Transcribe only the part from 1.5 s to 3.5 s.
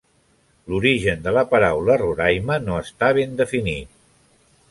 paraula Roraima no està ben